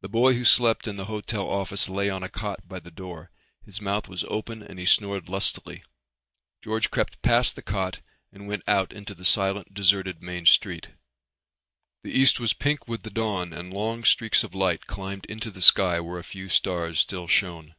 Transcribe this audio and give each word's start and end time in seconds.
The 0.00 0.08
boy 0.08 0.32
who 0.32 0.44
slept 0.46 0.88
in 0.88 0.96
the 0.96 1.04
hotel 1.04 1.46
office 1.46 1.86
lay 1.90 2.08
on 2.08 2.22
a 2.22 2.30
cot 2.30 2.66
by 2.66 2.80
the 2.80 2.90
door. 2.90 3.30
His 3.62 3.78
mouth 3.78 4.08
was 4.08 4.24
open 4.28 4.62
and 4.62 4.78
he 4.78 4.86
snored 4.86 5.28
lustily. 5.28 5.82
George 6.62 6.90
crept 6.90 7.20
past 7.20 7.54
the 7.54 7.60
cot 7.60 8.00
and 8.32 8.48
went 8.48 8.62
out 8.66 8.90
into 8.90 9.14
the 9.14 9.22
silent 9.26 9.74
deserted 9.74 10.22
main 10.22 10.46
street. 10.46 10.94
The 12.04 12.18
east 12.18 12.40
was 12.40 12.54
pink 12.54 12.88
with 12.88 13.02
the 13.02 13.10
dawn 13.10 13.52
and 13.52 13.70
long 13.70 14.02
streaks 14.04 14.44
of 14.44 14.54
light 14.54 14.86
climbed 14.86 15.26
into 15.26 15.50
the 15.50 15.60
sky 15.60 16.00
where 16.00 16.18
a 16.18 16.24
few 16.24 16.48
stars 16.48 16.98
still 17.00 17.26
shone. 17.28 17.74